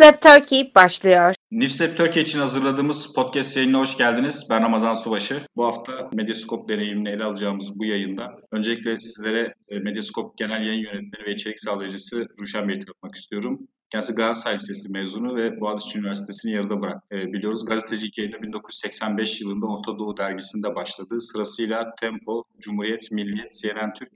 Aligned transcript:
Newslab 0.00 0.20
Turkey 0.20 0.74
başlıyor. 0.74 1.34
Newslab 1.50 1.96
Turkey 1.96 2.22
için 2.22 2.38
hazırladığımız 2.38 3.14
podcast 3.14 3.56
yayınına 3.56 3.80
hoş 3.80 3.96
geldiniz. 3.96 4.46
Ben 4.50 4.62
Ramazan 4.62 4.94
Subaşı. 4.94 5.42
Bu 5.56 5.64
hafta 5.64 6.10
Medyascope 6.14 6.74
deneyimini 6.74 7.08
ele 7.08 7.24
alacağımız 7.24 7.78
bu 7.78 7.84
yayında 7.84 8.36
öncelikle 8.52 9.00
sizlere 9.00 9.54
e, 9.68 9.78
Medyascope 9.78 10.44
Genel 10.44 10.66
Yayın 10.66 10.80
Yönetmeni 10.80 11.26
ve 11.26 11.32
İçerik 11.32 11.60
Sağlayıcısı 11.60 12.26
Ruşen 12.40 12.68
Bey'i 12.68 12.80
tanıtmak 12.80 13.14
istiyorum. 13.14 13.68
Kendisi 13.90 14.14
Galatasaray 14.14 14.54
Lisesi 14.54 14.92
mezunu 14.92 15.36
ve 15.36 15.60
Boğaziçi 15.60 15.98
Üniversitesi'ni 15.98 16.52
yarıda 16.52 16.80
bırak. 16.80 17.04
E, 17.12 17.16
biliyoruz 17.16 17.66
gazetecilik 17.66 18.18
yayını 18.18 18.42
1985 18.42 19.40
yılında 19.40 19.66
Orta 19.66 19.98
Doğu 19.98 20.16
dergisinde 20.16 20.74
başladı. 20.74 21.20
Sırasıyla 21.20 21.94
Tempo, 22.00 22.44
Cumhuriyet, 22.60 23.12
Milliyet, 23.12 23.52
CNN 23.62 23.92
Türk, 23.94 24.12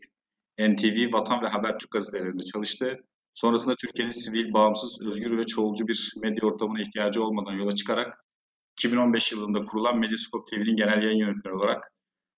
NTV, 0.58 1.12
Vatan 1.12 1.42
ve 1.42 1.48
Habertürk 1.48 1.90
gazetelerinde 1.90 2.44
çalıştı. 2.44 2.96
Sonrasında 3.34 3.74
Türkiye'nin 3.74 4.12
sivil, 4.12 4.52
bağımsız, 4.52 5.06
özgür 5.06 5.38
ve 5.38 5.46
çoğulcu 5.46 5.88
bir 5.88 6.12
medya 6.22 6.48
ortamına 6.48 6.80
ihtiyacı 6.80 7.24
olmadan 7.24 7.52
yola 7.52 7.74
çıkarak 7.74 8.24
2015 8.72 9.32
yılında 9.32 9.64
kurulan 9.64 9.98
Medyascope 9.98 10.56
TV'nin 10.56 10.76
genel 10.76 11.02
yayın 11.02 11.18
yönetmeni 11.18 11.54
olarak 11.54 11.92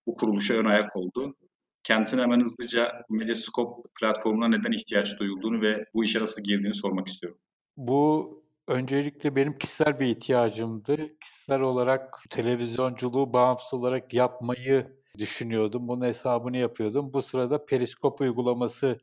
bu 0.07 0.15
kuruluşa 0.15 0.55
ön 0.55 0.65
ayak 0.65 0.97
oldu. 0.97 1.35
Kendisine 1.83 2.23
hemen 2.23 2.41
hızlıca 2.41 2.93
Medyascope 3.11 3.89
platformuna 4.01 4.49
neden 4.49 4.73
ihtiyaç 4.73 5.21
duyulduğunu 5.21 5.63
ve 5.63 5.85
bu 5.95 6.05
işe 6.05 6.21
nasıl 6.21 6.43
girdiğini 6.43 6.75
sormak 6.75 7.09
istiyorum. 7.09 7.39
Bu 7.77 8.43
öncelikle 8.69 9.37
benim 9.37 9.59
kişisel 9.59 10.01
bir 10.01 10.07
ihtiyacımdı. 10.07 11.19
Kişisel 11.19 11.61
olarak 11.61 12.25
televizyonculuğu 12.31 13.33
bağımsız 13.33 13.75
olarak 13.75 14.15
yapmayı 14.15 15.03
düşünüyordum. 15.19 15.89
Bunun 15.89 16.05
hesabını 16.05 16.57
yapıyordum. 16.57 17.13
Bu 17.15 17.23
sırada 17.23 17.65
Periskop 17.65 18.21
uygulaması 18.21 18.99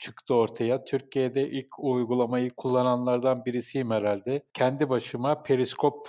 çıktı 0.00 0.34
ortaya. 0.34 0.84
Türkiye'de 0.84 1.50
ilk 1.50 1.78
uygulamayı 1.78 2.50
kullananlardan 2.50 3.44
birisiyim 3.44 3.90
herhalde. 3.90 4.42
Kendi 4.54 4.88
başıma 4.88 5.42
periskop 5.42 6.06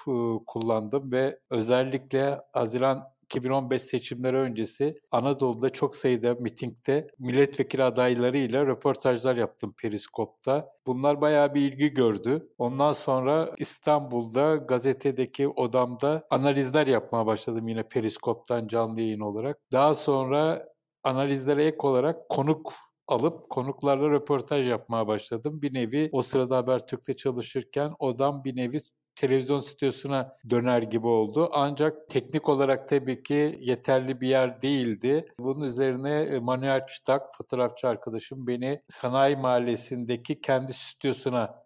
kullandım 0.48 1.12
ve 1.12 1.40
özellikle 1.50 2.40
Haziran 2.54 3.12
2015 3.32 3.82
seçimleri 3.82 4.38
öncesi 4.38 5.02
Anadolu'da 5.12 5.70
çok 5.70 5.96
sayıda 5.96 6.34
mitingde 6.34 7.08
milletvekili 7.20 7.84
adaylarıyla 7.84 8.66
röportajlar 8.66 9.38
yaptım 9.38 9.74
Periskop'ta. 9.82 10.70
Bunlar 10.88 11.22
bayağı 11.22 11.54
bir 11.54 11.62
ilgi 11.62 11.94
gördü. 11.94 12.50
Ondan 12.58 12.94
sonra 12.94 13.56
İstanbul'da 13.58 14.56
gazetedeki 14.56 15.48
odamda 15.48 16.28
analizler 16.30 16.88
yapmaya 16.88 17.26
başladım 17.26 17.68
yine 17.68 17.84
Periskop'tan 17.84 18.68
canlı 18.68 19.02
yayın 19.02 19.20
olarak. 19.20 19.58
Daha 19.72 19.96
sonra 19.96 20.68
analizlere 21.04 21.66
ek 21.66 21.78
olarak 21.80 22.30
konuk 22.30 22.74
alıp 23.12 23.50
konuklarla 23.50 24.10
röportaj 24.10 24.68
yapmaya 24.68 25.08
başladım. 25.08 25.62
Bir 25.62 25.74
nevi 25.74 26.10
o 26.12 26.22
sırada 26.22 26.58
Habertürk'te 26.58 27.16
çalışırken 27.16 27.94
odam 28.00 28.44
bir 28.44 28.56
nevi 28.56 28.78
televizyon 29.16 29.60
stüdyosuna 29.60 30.38
döner 30.50 30.82
gibi 30.82 31.08
oldu. 31.08 31.50
Ancak 31.54 32.10
teknik 32.10 32.50
olarak 32.50 32.88
tabii 32.88 33.24
ki 33.24 33.58
yeterli 33.60 34.22
bir 34.22 34.28
yer 34.28 34.62
değildi. 34.62 35.26
Bunun 35.40 35.66
üzerine 35.68 36.22
e, 36.22 36.40
Manuel 36.40 36.88
Çıtak, 36.88 37.22
fotoğrafçı 37.38 37.88
arkadaşım 37.88 38.48
beni 38.48 38.82
Sanayi 38.88 39.36
Mahallesi'ndeki 39.36 40.42
kendi 40.42 40.74
stüdyosuna 40.74 41.64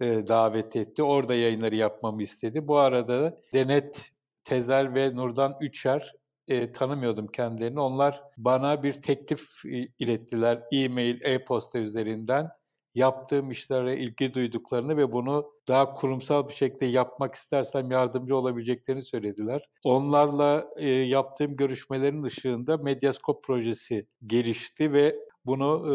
e, 0.00 0.28
davet 0.28 0.76
etti. 0.76 1.02
Orada 1.02 1.34
yayınları 1.34 1.74
yapmamı 1.74 2.22
istedi. 2.22 2.68
Bu 2.68 2.78
arada 2.78 3.38
Denet 3.52 4.10
Tezel 4.44 4.94
ve 4.94 5.14
Nurdan 5.14 5.56
Üçer 5.60 6.12
e, 6.48 6.72
tanımıyordum 6.72 7.26
kendilerini. 7.26 7.80
Onlar 7.80 8.22
bana 8.36 8.82
bir 8.82 8.92
teklif 8.92 9.64
ilettiler 9.98 10.62
e-mail, 10.72 11.20
e-posta 11.22 11.78
üzerinden 11.78 12.50
yaptığım 12.94 13.50
işlere 13.50 13.96
ilgi 13.96 14.34
duyduklarını 14.34 14.96
ve 14.96 15.12
bunu 15.12 15.52
daha 15.68 15.94
kurumsal 15.94 16.48
bir 16.48 16.54
şekilde 16.54 16.86
yapmak 16.86 17.34
istersem 17.34 17.90
yardımcı 17.90 18.36
olabileceklerini 18.36 19.02
söylediler. 19.02 19.62
Onlarla 19.84 20.68
e, 20.76 20.88
yaptığım 20.88 21.56
görüşmelerin 21.56 22.22
ışığında 22.22 22.76
Medyascope 22.76 23.40
projesi 23.46 24.06
gelişti 24.26 24.92
ve 24.92 25.16
bunu 25.46 25.84
e, 25.86 25.94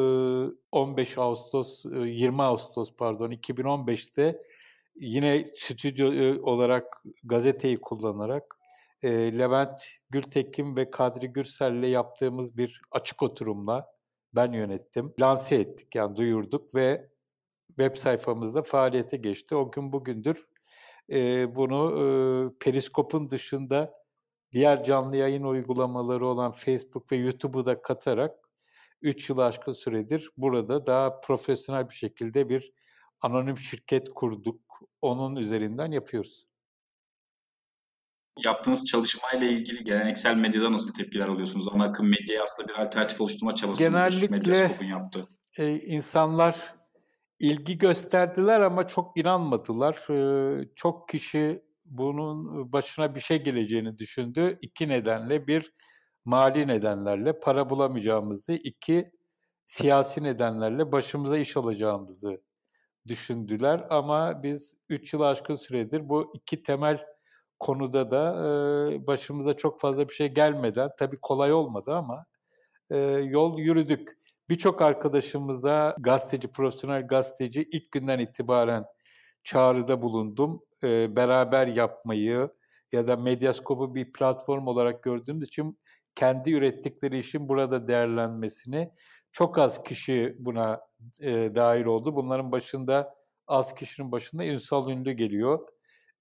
15 0.72 1.18
Ağustos, 1.18 1.86
e, 1.86 2.00
20 2.00 2.42
Ağustos 2.44 2.94
pardon 2.98 3.32
2015'te 3.32 4.42
yine 4.96 5.46
stüdyo 5.54 6.14
e, 6.14 6.42
olarak 6.42 7.04
gazeteyi 7.24 7.78
kullanarak 7.78 8.59
e, 9.02 9.38
Levent 9.38 9.84
Gültekin 10.10 10.76
ve 10.76 10.92
Kadri 10.92 11.28
Gürsel'le 11.28 11.88
yaptığımız 11.88 12.58
bir 12.58 12.82
açık 12.92 13.24
oturumla 13.24 13.88
ben 14.36 14.52
yönettim. 14.52 15.14
Lanse 15.20 15.56
ettik 15.56 15.96
yani 15.96 16.16
duyurduk 16.16 16.76
ve 16.76 17.12
web 17.68 17.96
sayfamızda 17.96 18.64
faaliyete 18.64 19.18
geçti. 19.18 19.56
O 19.56 19.72
gün 19.72 19.94
bugündür 19.94 20.50
e, 21.12 21.56
bunu 21.56 21.92
e, 22.00 22.04
Periskop'un 22.60 23.30
dışında 23.30 23.94
diğer 24.52 24.84
canlı 24.84 25.18
yayın 25.18 25.44
uygulamaları 25.44 26.28
olan 26.28 26.52
Facebook 26.52 27.12
ve 27.12 27.16
YouTube'u 27.16 27.66
da 27.66 27.82
katarak 27.82 28.36
3 29.02 29.30
yıl 29.30 29.38
aşkın 29.38 29.72
süredir 29.72 30.30
burada 30.38 30.88
daha 30.88 31.20
profesyonel 31.20 31.90
bir 31.90 31.96
şekilde 31.96 32.50
bir 32.50 32.74
anonim 33.22 33.58
şirket 33.58 34.10
kurduk. 34.10 34.82
Onun 35.02 35.36
üzerinden 35.36 35.92
yapıyoruz 35.92 36.49
yaptığınız 38.46 38.86
çalışmayla 38.86 39.48
ilgili 39.48 39.84
geleneksel 39.84 40.36
medyada 40.36 40.72
nasıl 40.72 40.94
tepkiler 40.94 41.28
alıyorsunuz? 41.28 41.68
Ana 41.74 41.84
akım 41.84 42.10
medyaya 42.10 42.44
aslında 42.44 42.68
bir 42.68 42.74
alternatif 42.74 43.22
oluşturma 43.22 43.56
çabası 43.56 43.84
Genellikle 43.84 44.86
yaptığı. 44.86 45.28
E, 45.58 45.80
insanlar 45.80 46.56
ilgi 47.40 47.78
gösterdiler 47.78 48.62
ama 48.62 48.88
çok 48.88 49.18
inanmadılar. 49.18 50.10
E, 50.10 50.70
çok 50.76 51.10
kişi 51.10 51.64
bunun 51.86 52.72
başına 52.72 53.16
bir 53.16 53.20
şey 53.20 53.44
geleceğini 53.44 53.98
düşündü. 53.98 54.58
İki 54.62 54.90
nedenle. 54.90 55.48
Bir, 55.48 55.74
mali 56.26 56.68
nedenlerle 56.68 57.40
para 57.40 57.70
bulamayacağımızı. 57.70 58.54
iki 58.54 59.12
siyasi 59.66 60.24
nedenlerle 60.24 60.92
başımıza 60.92 61.38
iş 61.38 61.58
alacağımızı 61.58 62.42
düşündüler. 63.08 63.88
Ama 63.90 64.44
biz 64.44 64.78
üç 64.90 65.14
yıl 65.14 65.22
aşkın 65.22 65.56
süredir 65.56 66.10
bu 66.10 66.32
iki 66.36 66.64
temel 66.64 67.06
konuda 67.60 68.12
da 68.12 68.34
e, 68.94 69.08
başımıza 69.08 69.54
çok 69.54 69.80
fazla 69.82 70.10
bir 70.10 70.14
şey 70.14 70.28
gelmeden, 70.28 70.90
tabii 71.00 71.18
kolay 71.22 71.54
olmadı 71.54 71.94
ama 71.94 72.26
e, 72.90 72.98
yol 73.24 73.60
yürüdük. 73.60 74.20
Birçok 74.50 74.82
arkadaşımıza 74.82 75.96
gazeteci, 76.00 76.48
profesyonel 76.52 77.08
gazeteci 77.08 77.70
ilk 77.72 77.92
günden 77.92 78.20
itibaren 78.20 78.86
çağrıda 79.44 80.02
bulundum. 80.02 80.62
E, 80.84 81.16
beraber 81.16 81.68
yapmayı 81.68 82.50
ya 82.92 83.08
da 83.08 83.16
Medyascope'u 83.16 83.96
bir 83.96 84.14
platform 84.14 84.68
olarak 84.68 85.04
gördüğümüz 85.04 85.48
için 85.48 85.80
kendi 86.16 86.52
ürettikleri 86.54 87.18
işin 87.18 87.50
burada 87.50 87.88
değerlenmesini 87.88 88.92
çok 89.32 89.58
az 89.58 89.84
kişi 89.84 90.36
buna 90.40 90.82
e, 91.22 91.56
dahil 91.56 91.86
oldu. 91.86 92.16
Bunların 92.16 92.52
başında 92.52 93.16
az 93.48 93.76
kişinin 93.76 94.12
başında 94.12 94.46
Ünsal 94.46 94.90
Ünlü 94.90 95.12
geliyor. 95.12 95.68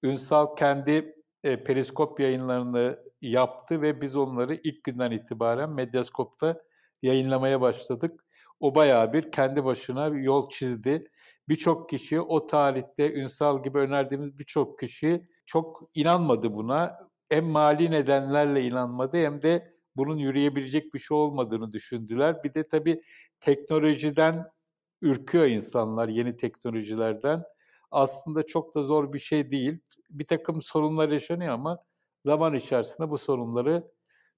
Ünsal 0.03 0.57
kendi 0.57 1.18
e, 1.49 1.65
periskop 1.65 2.21
yayınlarını 2.21 2.99
yaptı 3.23 3.83
ve 3.83 4.01
biz 4.01 4.17
onları 4.17 4.55
ilk 4.55 4.85
günden 4.85 5.11
itibaren 5.11 5.71
Medyaskop'ta 5.71 6.63
yayınlamaya 7.03 7.61
başladık. 7.61 8.25
O 8.61 8.75
bayağı 8.75 9.13
bir 9.13 9.33
kendi 9.33 9.65
başına 9.65 10.13
bir 10.13 10.21
yol 10.21 10.51
çizdi. 10.51 11.11
Birçok 11.49 11.91
kişi 11.91 12.21
o 12.21 12.47
tarihte 12.47 13.15
Ünsal 13.15 13.63
gibi 13.63 13.79
önerdiğimiz 13.79 14.39
birçok 14.39 14.79
kişi 14.79 15.29
çok 15.47 15.91
inanmadı 15.95 16.55
buna. 16.55 17.09
Hem 17.29 17.45
mali 17.45 17.91
nedenlerle 17.91 18.63
inanmadı 18.63 19.17
hem 19.17 19.43
de 19.43 19.75
bunun 19.97 20.17
yürüyebilecek 20.17 20.95
bir 20.95 20.99
şey 20.99 21.17
olmadığını 21.17 21.73
düşündüler. 21.73 22.45
Bir 22.45 22.55
de 22.55 22.69
tabii 22.69 23.03
teknolojiden 23.41 24.45
ürküyor 25.03 25.47
insanlar, 25.47 26.09
yeni 26.09 26.37
teknolojilerden 26.37 27.45
aslında 27.91 28.43
çok 28.43 28.75
da 28.75 28.83
zor 28.83 29.13
bir 29.13 29.19
şey 29.19 29.51
değil. 29.51 29.79
Bir 30.11 30.27
takım 30.27 30.61
sorunlar 30.61 31.09
yaşanıyor 31.09 31.55
ama 31.55 31.79
zaman 32.25 32.55
içerisinde 32.55 33.11
bu 33.11 33.19
sorunları 33.19 33.91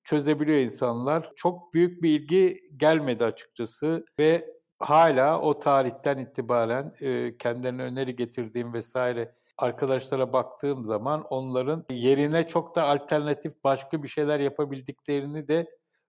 çözebiliyor 0.04 0.58
insanlar. 0.58 1.30
Çok 1.36 1.74
büyük 1.74 2.02
bir 2.02 2.20
ilgi 2.20 2.60
gelmedi 2.76 3.24
açıkçası 3.24 4.04
ve 4.18 4.60
hala 4.78 5.40
o 5.40 5.58
tarihten 5.58 6.18
itibaren 6.18 6.94
e, 7.00 7.36
kendilerine 7.38 7.82
öneri 7.82 8.16
getirdiğim 8.16 8.72
vesaire 8.72 9.34
arkadaşlara 9.58 10.32
baktığım 10.32 10.84
zaman 10.84 11.24
onların 11.30 11.84
yerine 11.90 12.46
çok 12.46 12.76
da 12.76 12.84
alternatif 12.84 13.52
başka 13.64 14.02
bir 14.02 14.08
şeyler 14.08 14.40
yapabildiklerini 14.40 15.48
de 15.48 15.66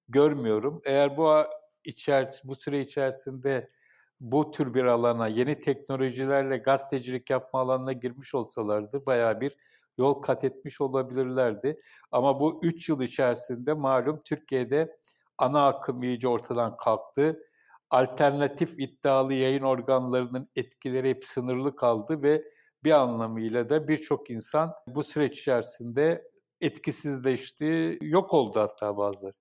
görmüyorum. 0.08 0.82
Eğer 0.86 1.18
bu 1.18 1.32
içer 1.86 2.42
bu 2.44 2.56
süre 2.56 2.82
içerisinde 2.82 3.70
bu 4.22 4.52
tür 4.52 4.74
bir 4.74 4.84
alana, 4.86 5.28
yeni 5.28 5.60
teknolojilerle 5.60 6.58
gazetecilik 6.58 7.30
yapma 7.30 7.60
alanına 7.60 7.94
girmiş 7.94 8.36
olsalardı 8.36 9.06
bayağı 9.06 9.42
bir 9.42 9.58
yol 9.98 10.14
kat 10.14 10.44
etmiş 10.44 10.82
olabilirlerdi. 10.82 11.82
Ama 12.12 12.40
bu 12.40 12.60
üç 12.64 12.90
yıl 12.90 13.02
içerisinde 13.02 13.74
malum 13.74 14.20
Türkiye'de 14.26 14.98
ana 15.38 15.68
akım 15.68 16.04
iyice 16.04 16.28
ortadan 16.28 16.78
kalktı. 16.78 17.40
Alternatif 17.90 18.80
iddialı 18.80 19.34
yayın 19.34 19.64
organlarının 19.64 20.50
etkileri 20.56 21.10
hep 21.10 21.26
sınırlı 21.26 21.76
kaldı 21.76 22.24
ve 22.24 22.44
bir 22.84 22.92
anlamıyla 22.92 23.70
da 23.70 23.88
birçok 23.88 24.30
insan 24.30 24.74
bu 24.88 25.04
süreç 25.04 25.40
içerisinde 25.40 26.32
etkisizleşti, 26.62 27.98
yok 28.02 28.34
oldu 28.34 28.60
hatta 28.60 28.98
bazıları. 28.98 29.41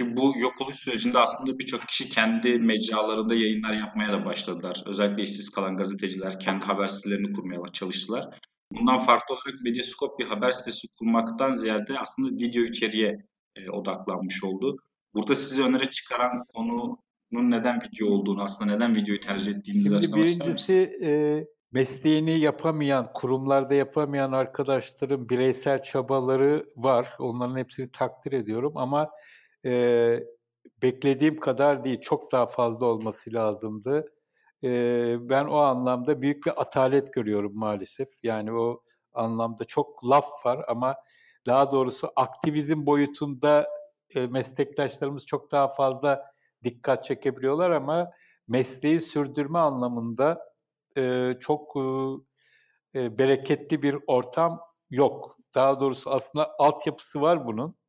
Ki 0.00 0.16
bu 0.16 0.32
yok 0.38 0.60
oluş 0.60 0.76
sürecinde 0.76 1.18
aslında 1.18 1.58
birçok 1.58 1.88
kişi 1.88 2.08
kendi 2.08 2.58
mecralarında 2.58 3.34
yayınlar 3.34 3.72
yapmaya 3.72 4.12
da 4.12 4.24
başladılar. 4.24 4.82
Özellikle 4.86 5.22
işsiz 5.22 5.50
kalan 5.50 5.76
gazeteciler 5.76 6.40
kendi 6.40 6.64
haber 6.64 6.88
sitelerini 6.88 7.32
kurmaya 7.32 7.60
çalıştılar. 7.72 8.28
Bundan 8.72 8.98
farklı 8.98 9.34
olarak 9.34 9.60
Medyaskop 9.62 10.18
bir 10.18 10.24
haber 10.24 10.50
sitesi 10.50 10.88
kurmaktan 10.98 11.52
ziyade 11.52 11.98
aslında 11.98 12.28
video 12.28 12.62
içeriğe 12.62 13.16
e, 13.56 13.70
odaklanmış 13.70 14.44
oldu. 14.44 14.76
Burada 15.14 15.34
size 15.34 15.62
öneri 15.62 15.90
çıkaran 15.90 16.44
konunun 16.54 16.96
neden 17.32 17.76
video 17.76 18.08
olduğunu, 18.08 18.42
aslında 18.42 18.74
neden 18.74 18.96
videoyu 18.96 19.20
tercih 19.20 19.56
ettiğini 19.56 19.84
biraz 19.84 19.98
açıklamak 19.98 20.26
Birincisi 20.26 20.98
e, 21.02 21.10
mesleğini 21.72 22.40
yapamayan, 22.40 23.12
kurumlarda 23.14 23.74
yapamayan 23.74 24.32
arkadaşların 24.32 25.28
bireysel 25.28 25.82
çabaları 25.82 26.66
var. 26.76 27.08
Onların 27.18 27.56
hepsini 27.56 27.90
takdir 27.90 28.32
ediyorum 28.32 28.72
ama 28.76 29.10
e, 29.64 30.20
beklediğim 30.82 31.40
kadar 31.40 31.84
değil, 31.84 32.00
çok 32.00 32.32
daha 32.32 32.46
fazla 32.46 32.86
olması 32.86 33.32
lazımdı. 33.34 34.04
E, 34.64 34.70
ben 35.30 35.44
o 35.44 35.56
anlamda 35.58 36.22
büyük 36.22 36.46
bir 36.46 36.60
atalet 36.60 37.12
görüyorum 37.12 37.52
maalesef. 37.54 38.08
Yani 38.22 38.52
o 38.52 38.82
anlamda 39.12 39.64
çok 39.64 40.04
laf 40.10 40.46
var 40.46 40.64
ama 40.68 40.96
daha 41.46 41.72
doğrusu 41.72 42.10
aktivizm 42.16 42.86
boyutunda 42.86 43.68
e, 44.14 44.26
meslektaşlarımız 44.26 45.26
çok 45.26 45.52
daha 45.52 45.68
fazla 45.68 46.32
dikkat 46.64 47.04
çekebiliyorlar 47.04 47.70
ama 47.70 48.10
mesleği 48.48 49.00
sürdürme 49.00 49.58
anlamında 49.58 50.40
e, 50.96 51.34
çok 51.40 51.76
e, 52.94 53.18
bereketli 53.18 53.82
bir 53.82 53.96
ortam 54.06 54.60
yok. 54.90 55.36
Daha 55.54 55.80
doğrusu 55.80 56.10
aslında 56.10 56.50
altyapısı 56.58 57.20
var 57.20 57.46
bunun 57.46 57.79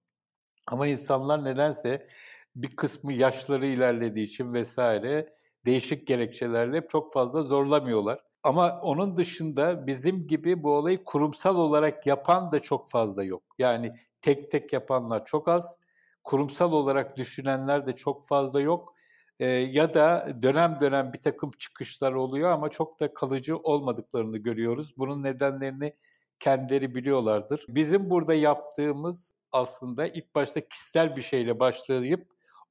ama 0.71 0.87
insanlar 0.87 1.43
nedense 1.43 2.07
bir 2.55 2.75
kısmı 2.75 3.13
yaşları 3.13 3.65
ilerlediği 3.67 4.25
için 4.25 4.53
vesaire 4.53 5.33
değişik 5.65 6.07
gerekçelerle 6.07 6.81
çok 6.91 7.13
fazla 7.13 7.43
zorlamıyorlar. 7.43 8.19
Ama 8.43 8.81
onun 8.81 9.17
dışında 9.17 9.87
bizim 9.87 10.27
gibi 10.27 10.63
bu 10.63 10.71
olayı 10.71 11.03
kurumsal 11.03 11.55
olarak 11.55 12.07
yapan 12.07 12.51
da 12.51 12.61
çok 12.61 12.89
fazla 12.89 13.23
yok. 13.23 13.43
Yani 13.59 13.93
tek 14.21 14.51
tek 14.51 14.73
yapanlar 14.73 15.25
çok 15.25 15.47
az, 15.47 15.77
kurumsal 16.23 16.71
olarak 16.71 17.17
düşünenler 17.17 17.87
de 17.87 17.95
çok 17.95 18.27
fazla 18.27 18.61
yok. 18.61 18.95
Ee, 19.39 19.47
ya 19.47 19.93
da 19.93 20.27
dönem 20.41 20.77
dönem 20.81 21.13
bir 21.13 21.21
takım 21.21 21.51
çıkışlar 21.51 22.13
oluyor 22.13 22.51
ama 22.51 22.69
çok 22.69 22.99
da 22.99 23.13
kalıcı 23.13 23.57
olmadıklarını 23.57 24.37
görüyoruz. 24.37 24.97
Bunun 24.97 25.23
nedenlerini 25.23 25.93
kendileri 26.41 26.95
biliyorlardır. 26.95 27.65
Bizim 27.67 28.09
burada 28.09 28.33
yaptığımız 28.33 29.33
aslında 29.51 30.07
ilk 30.07 30.35
başta 30.35 30.67
kişisel 30.67 31.15
bir 31.15 31.21
şeyle 31.21 31.59
başlayıp 31.59 32.27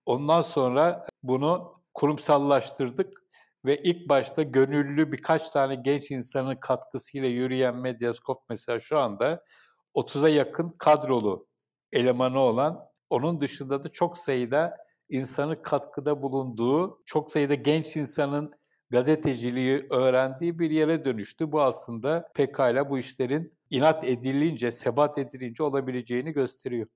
ondan 0.07 0.41
sonra 0.41 1.07
bunu 1.23 1.81
kurumsallaştırdık 1.95 3.23
ve 3.65 3.83
ilk 3.83 4.09
başta 4.09 4.43
gönüllü 4.43 5.13
birkaç 5.13 5.51
tane 5.51 5.75
genç 5.75 6.11
insanın 6.11 6.57
katkısıyla 6.57 7.29
yürüyen 7.29 7.77
Medyaskop 7.77 8.39
mesela 8.49 8.79
şu 8.79 8.99
anda 8.99 9.45
30'a 9.95 10.29
yakın 10.29 10.69
kadrolu 10.79 11.47
elemanı 11.93 12.39
olan 12.39 12.91
onun 13.11 13.41
dışında 13.41 13.85
da 13.85 13.89
çok 13.89 14.19
sayıda 14.19 14.77
insanın 15.09 15.63
katkıda 15.63 16.23
bulunduğu, 16.23 17.03
çok 17.07 17.33
sayıda 17.33 17.55
genç 17.55 17.97
insanın 17.97 18.55
gazeteciliği 18.91 19.87
öğrendiği 19.91 20.59
bir 20.59 20.71
yere 20.71 21.05
dönüştü. 21.05 21.53
Bu 21.53 21.63
aslında 21.63 22.29
pekala 22.35 22.91
bu 22.91 22.99
işlerin 22.99 23.60
inat 23.71 24.05
edilince, 24.05 24.71
sebat 24.71 25.19
edilince 25.19 25.63
olabileceğini 25.63 26.33
gösteriyor. 26.33 26.87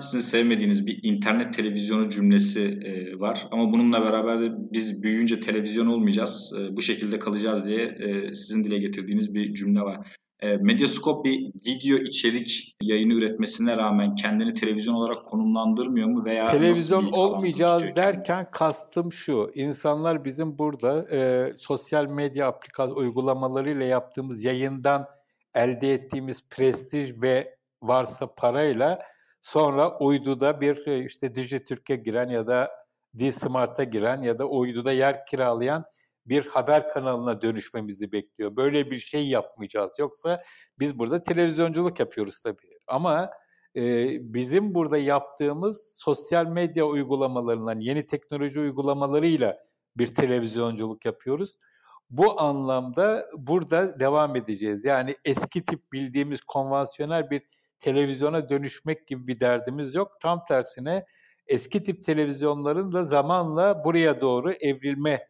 Sizin 0.00 0.18
sevmediğiniz 0.18 0.86
bir 0.86 1.00
internet 1.02 1.54
televizyonu 1.54 2.10
cümlesi 2.10 2.60
e, 2.62 3.18
var 3.18 3.48
ama 3.50 3.72
bununla 3.72 4.02
beraber 4.02 4.40
de 4.40 4.54
biz 4.72 5.02
büyüyünce 5.02 5.40
televizyon 5.40 5.86
olmayacağız, 5.86 6.52
e, 6.58 6.76
bu 6.76 6.82
şekilde 6.82 7.18
kalacağız 7.18 7.66
diye 7.66 7.84
e, 7.84 8.34
sizin 8.34 8.64
dile 8.64 8.78
getirdiğiniz 8.78 9.34
bir 9.34 9.54
cümle 9.54 9.80
var. 9.80 10.16
E, 10.40 10.56
Medyascope 10.56 11.28
bir 11.28 11.52
video 11.66 11.98
içerik 11.98 12.76
yayını 12.82 13.12
üretmesine 13.12 13.76
rağmen 13.76 14.14
kendini 14.14 14.54
televizyon 14.54 14.94
olarak 14.94 15.24
konumlandırmıyor 15.24 16.08
mu 16.08 16.24
veya 16.24 16.44
televizyon 16.44 17.12
olmayacağız 17.12 17.82
derken 17.96 18.46
kastım 18.50 19.12
şu. 19.12 19.50
İnsanlar 19.54 20.24
bizim 20.24 20.58
burada 20.58 21.06
e, 21.12 21.52
sosyal 21.58 22.06
medya 22.06 22.48
aplikasyon 22.48 22.96
uygulamalarıyla 22.96 23.84
yaptığımız 23.84 24.44
yayından 24.44 25.06
elde 25.54 25.92
ettiğimiz 25.92 26.48
prestij 26.50 27.22
ve 27.22 27.56
varsa 27.82 28.34
parayla 28.34 28.98
sonra 29.40 29.98
uyduda 29.98 30.60
bir 30.60 30.86
e, 30.86 31.04
işte 31.04 31.34
Dijitürk'e 31.34 31.96
giren 31.96 32.28
ya 32.28 32.46
da 32.46 32.70
D-Smart'a 33.14 33.84
giren 33.84 34.22
ya 34.22 34.38
da 34.38 34.46
uyduda 34.46 34.92
yer 34.92 35.26
kiralayan 35.26 35.84
bir 36.28 36.46
haber 36.46 36.88
kanalına 36.88 37.42
dönüşmemizi 37.42 38.12
bekliyor. 38.12 38.56
Böyle 38.56 38.90
bir 38.90 38.98
şey 38.98 39.28
yapmayacağız. 39.28 39.92
Yoksa 39.98 40.42
biz 40.78 40.98
burada 40.98 41.24
televizyonculuk 41.24 42.00
yapıyoruz 42.00 42.42
tabii. 42.42 42.78
Ama 42.86 43.30
e, 43.76 43.82
bizim 44.34 44.74
burada 44.74 44.98
yaptığımız 44.98 45.94
sosyal 45.96 46.46
medya 46.46 46.84
uygulamalarından, 46.84 47.80
yeni 47.80 48.06
teknoloji 48.06 48.60
uygulamalarıyla 48.60 49.58
bir 49.96 50.14
televizyonculuk 50.14 51.04
yapıyoruz. 51.04 51.56
Bu 52.10 52.40
anlamda 52.40 53.26
burada 53.36 54.00
devam 54.00 54.36
edeceğiz. 54.36 54.84
Yani 54.84 55.16
eski 55.24 55.64
tip 55.64 55.92
bildiğimiz 55.92 56.40
konvansiyonel 56.40 57.30
bir 57.30 57.42
televizyona 57.80 58.48
dönüşmek 58.48 59.06
gibi 59.06 59.26
bir 59.26 59.40
derdimiz 59.40 59.94
yok. 59.94 60.20
Tam 60.20 60.44
tersine 60.44 61.06
eski 61.46 61.82
tip 61.82 62.04
televizyonların 62.04 62.92
da 62.92 63.04
zamanla 63.04 63.84
buraya 63.84 64.20
doğru 64.20 64.52
evrilme 64.52 65.27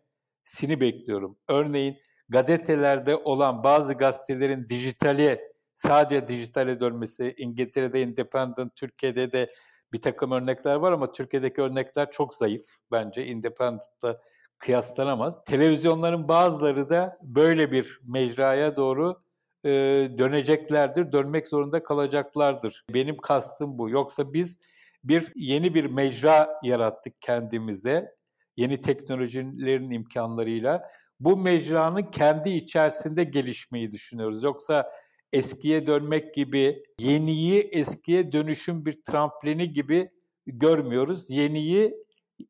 sini 0.49 0.81
bekliyorum. 0.81 1.37
Örneğin 1.49 1.97
gazetelerde 2.29 3.17
olan 3.17 3.65
bazı 3.65 3.95
gazetelerin 3.95 4.69
dijitale 4.69 5.53
sadece 5.75 6.29
dijitale 6.29 6.81
dönmesi, 6.81 7.35
İngiltere'de 7.37 8.03
Independent, 8.03 8.77
Türkiye'de 8.77 9.33
de 9.33 9.53
bir 9.93 10.03
takım 10.03 10.33
örnekler 10.33 10.75
var 10.75 10.93
ama 10.93 11.13
Türkiye'deki 11.13 11.63
örnekler 11.63 12.11
çok 12.11 12.35
zayıf 12.35 12.65
bence 12.93 13.27
Independent'la 13.27 14.21
kıyaslanamaz. 14.59 15.45
Televizyonların 15.45 16.29
bazıları 16.29 16.91
da 16.91 17.19
böyle 17.23 17.73
bir 17.73 18.01
mecraya 18.03 18.77
doğru 18.77 19.23
e, 19.65 19.71
döneceklerdir, 20.19 21.13
dönmek 21.13 21.49
zorunda 21.49 21.83
kalacaklardır. 21.83 22.85
Benim 22.95 23.17
kastım 23.17 23.79
bu. 23.79 23.91
Yoksa 23.91 24.33
biz 24.33 24.61
bir 25.05 25.33
yeni 25.37 25.75
bir 25.75 25.85
mecra 25.85 26.59
yarattık 26.63 27.23
kendimize 27.23 28.18
yeni 28.59 28.81
teknolojilerin 28.81 29.91
imkanlarıyla 29.91 30.91
bu 31.21 31.37
mecranın 31.37 32.03
kendi 32.03 32.51
içerisinde 32.51 33.25
gelişmeyi 33.25 33.93
düşünüyoruz. 33.93 34.43
Yoksa 34.43 34.91
eskiye 35.33 35.87
dönmek 35.87 36.35
gibi 36.35 36.83
yeniyi 37.01 37.61
eskiye 37.61 38.33
dönüşüm 38.33 38.87
bir 38.87 39.03
tramplini 39.03 39.73
gibi 39.73 40.11
görmüyoruz. 40.47 41.31
Yeniyi 41.31 41.95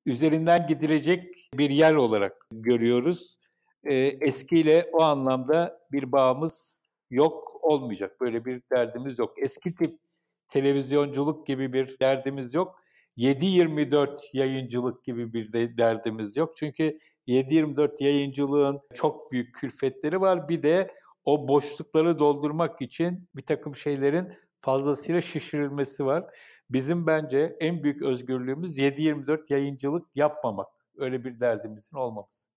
üzerinden 0.07 0.67
gidilecek 0.67 1.51
bir 1.55 1.71
yer 1.71 1.95
olarak 1.95 2.47
görüyoruz. 2.53 3.39
Ee, 3.85 3.95
eskiyle 4.21 4.91
o 4.93 5.03
anlamda 5.03 5.81
bir 5.93 6.13
bağımız 6.13 6.81
yok 7.11 7.59
olmayacak. 7.63 8.21
Böyle 8.21 8.45
bir 8.45 8.63
derdimiz 8.73 9.19
yok. 9.19 9.35
Eski 9.39 9.75
tip 9.75 9.99
televizyonculuk 10.49 11.47
gibi 11.47 11.73
bir 11.73 11.99
derdimiz 12.01 12.55
yok. 12.55 12.83
7-24 13.19 14.21
yayıncılık 14.33 15.05
gibi 15.05 15.33
bir 15.33 15.53
de 15.53 15.79
derdimiz 15.79 16.37
yok. 16.37 16.57
Çünkü 16.57 16.99
7-24 17.29 18.05
yayıncılığın 18.05 18.81
çok 18.95 19.33
büyük 19.33 19.55
külfetleri 19.55 20.21
var. 20.21 20.49
Bir 20.49 20.63
de 20.63 20.95
o 21.25 21.49
boşlukları 21.49 22.19
doldurmak 22.19 22.83
için 22.83 23.29
bir 23.37 23.43
takım 23.43 23.77
şeylerin 23.77 24.33
fazlasıyla 24.61 25.21
şişirilmesi 25.21 26.07
var. 26.07 26.25
Bizim 26.71 27.07
bence 27.07 27.57
en 27.61 27.83
büyük 27.83 28.03
özgürlüğümüz 28.03 28.79
7-24 28.79 29.53
yayıncılık 29.53 30.07
yapmamak. 30.15 30.69
Öyle 30.97 31.25
bir 31.25 31.41
derdimizin 31.41 31.97
olmaması. 31.97 32.49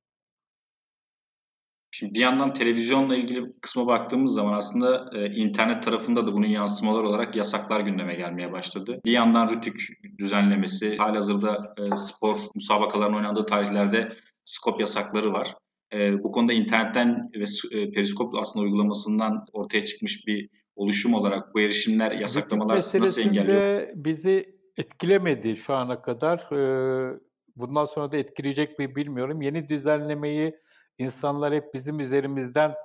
Şimdi 1.91 2.13
bir 2.13 2.19
yandan 2.19 2.53
televizyonla 2.53 3.15
ilgili 3.15 3.53
kısma 3.61 3.87
baktığımız 3.87 4.33
zaman 4.33 4.53
aslında 4.53 5.09
e, 5.15 5.25
internet 5.25 5.83
tarafında 5.83 6.27
da 6.27 6.33
bunun 6.33 6.47
yansımalar 6.47 7.03
olarak 7.03 7.35
yasaklar 7.35 7.79
gündeme 7.79 8.15
gelmeye 8.15 8.51
başladı. 8.51 8.99
Bir 9.05 9.11
yandan 9.11 9.49
Rütük 9.49 9.87
düzenlemesi, 10.19 10.97
halihazırda 10.97 11.73
e, 11.77 11.95
spor 11.95 12.37
musabakaların 12.55 13.15
oynandığı 13.15 13.45
tarihlerde 13.45 14.09
skop 14.45 14.79
yasakları 14.79 15.33
var. 15.33 15.55
E, 15.93 16.23
bu 16.23 16.31
konuda 16.31 16.53
internetten 16.53 17.29
ve 17.35 17.43
e, 17.79 17.91
periskop 17.91 18.35
aslında 18.35 18.65
uygulamasından 18.65 19.45
ortaya 19.53 19.85
çıkmış 19.85 20.27
bir 20.27 20.49
oluşum 20.75 21.13
olarak 21.13 21.55
bu 21.55 21.61
erişimler, 21.61 22.11
yasaklamalar 22.11 22.75
nasıl 22.75 23.21
engelliyor? 23.21 23.87
bizi 23.95 24.45
etkilemedi 24.77 25.55
şu 25.55 25.73
ana 25.73 26.01
kadar. 26.01 26.37
E, 26.51 27.19
bundan 27.55 27.85
sonra 27.85 28.11
da 28.11 28.17
etkileyecek 28.17 28.79
mi 28.79 28.95
bilmiyorum. 28.95 29.41
Yeni 29.41 29.67
düzenlemeyi 29.67 30.53
insanlar 31.01 31.53
hep 31.53 31.73
bizim 31.73 31.99
üzerimizden 31.99 32.75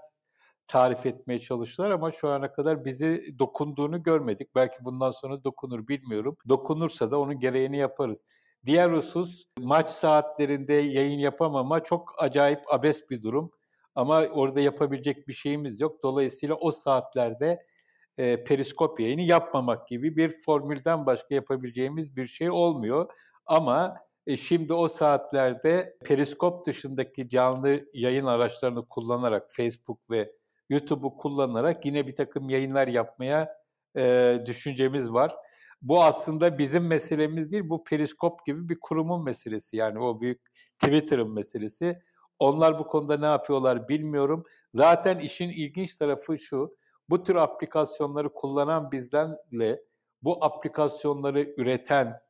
tarif 0.67 1.07
etmeye 1.07 1.39
çalıştılar 1.39 1.91
ama 1.91 2.11
şu 2.11 2.29
ana 2.29 2.53
kadar 2.53 2.85
bizi 2.85 3.39
dokunduğunu 3.39 4.03
görmedik. 4.03 4.55
Belki 4.55 4.77
bundan 4.85 5.11
sonra 5.11 5.45
dokunur 5.45 5.89
bilmiyorum. 5.89 6.37
Dokunursa 6.49 7.11
da 7.11 7.21
onun 7.21 7.41
gereğini 7.41 7.77
yaparız. 7.77 8.25
Diğer 8.67 8.91
husus 8.91 9.45
maç 9.59 9.89
saatlerinde 9.89 10.73
yayın 10.73 11.19
yapamama 11.19 11.85
çok 11.85 12.15
acayip 12.19 12.75
abes 12.75 13.11
bir 13.11 13.23
durum. 13.23 13.51
Ama 13.95 14.21
orada 14.21 14.61
yapabilecek 14.61 15.29
bir 15.29 15.33
şeyimiz 15.33 15.81
yok. 15.81 16.03
Dolayısıyla 16.03 16.55
o 16.55 16.71
saatlerde 16.71 17.67
e, 18.19 18.45
periskop 18.45 19.01
yayını 19.01 19.23
yapmamak 19.23 19.89
gibi 19.89 20.17
bir 20.17 20.41
formülden 20.41 21.07
başka 21.07 21.35
yapabileceğimiz 21.35 22.17
bir 22.17 22.27
şey 22.27 22.51
olmuyor. 22.51 23.11
Ama 23.47 23.97
e, 24.26 24.37
şimdi 24.37 24.73
o 24.73 24.88
saatlerde 24.88 25.97
periskop 26.04 26.66
dışındaki 26.66 27.28
canlı 27.28 27.80
yayın 27.95 28.26
araçlarını 28.26 28.88
kullanarak 28.88 29.47
Facebook 29.50 30.11
ve 30.11 30.33
YouTube'u 30.68 31.16
kullanarak 31.16 31.87
yine 31.87 32.06
bir 32.06 32.16
takım 32.16 32.49
yayınlar 32.49 32.88
yapmaya 32.88 33.56
e, 33.97 34.38
düşüncemiz 34.47 35.12
var. 35.12 35.37
Bu 35.83 36.04
aslında 36.04 36.59
bizim 36.59 36.87
meselemiz 36.87 37.52
değil, 37.52 37.68
bu 37.68 37.85
Periskop 37.85 38.47
gibi 38.47 38.68
bir 38.68 38.80
kurumun 38.80 39.25
meselesi. 39.25 39.76
Yani 39.76 39.99
o 39.99 40.21
büyük 40.21 40.40
Twitter'ın 40.78 41.30
meselesi. 41.30 42.02
Onlar 42.38 42.78
bu 42.78 42.87
konuda 42.87 43.16
ne 43.16 43.26
yapıyorlar 43.26 43.88
bilmiyorum. 43.88 44.45
Zaten 44.75 45.18
işin 45.18 45.49
ilginç 45.49 45.97
tarafı 45.97 46.38
şu, 46.38 46.76
bu 47.11 47.23
tür 47.23 47.35
aplikasyonları 47.37 48.33
kullanan 48.33 48.92
bizdenle 48.92 49.83
bu 50.23 50.45
aplikasyonları 50.45 51.54
üreten 51.56 52.21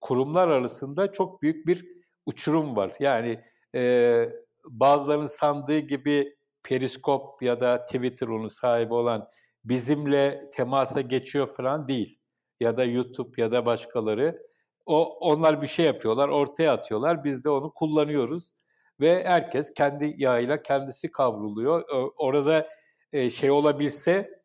kurumlar 0.00 0.48
arasında 0.48 1.12
çok 1.12 1.42
büyük 1.42 1.66
bir 1.66 1.96
uçurum 2.26 2.76
var. 2.76 2.92
Yani 3.00 3.44
e, 3.74 4.28
bazılarının 4.64 5.26
sandığı 5.26 5.78
gibi 5.78 6.36
Periskop 6.62 7.42
ya 7.42 7.60
da 7.60 7.84
Twitter 7.84 8.28
onun 8.28 8.48
sahibi 8.48 8.94
olan 8.94 9.28
bizimle 9.64 10.50
temasa 10.50 11.00
geçiyor 11.00 11.46
falan 11.46 11.88
değil. 11.88 12.18
Ya 12.60 12.76
da 12.76 12.84
YouTube 12.84 13.42
ya 13.42 13.52
da 13.52 13.66
başkaları. 13.66 14.46
O 14.86 15.18
onlar 15.18 15.62
bir 15.62 15.66
şey 15.66 15.86
yapıyorlar, 15.86 16.28
ortaya 16.28 16.72
atıyorlar. 16.72 17.24
Biz 17.24 17.44
de 17.44 17.50
onu 17.50 17.72
kullanıyoruz 17.72 18.54
ve 19.00 19.24
herkes 19.24 19.74
kendi 19.74 20.14
yağıyla 20.18 20.62
kendisi 20.62 21.10
kavruluyor. 21.10 21.84
Orada 22.16 22.68
e, 23.12 23.30
şey 23.30 23.50
olabilse 23.50 24.42